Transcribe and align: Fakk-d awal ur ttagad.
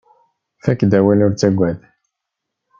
Fakk-d 0.63 0.91
awal 0.99 1.19
ur 1.25 1.31
ttagad. 1.33 1.79